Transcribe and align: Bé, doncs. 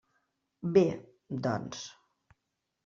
Bé, 0.77 0.83
doncs. 1.49 1.87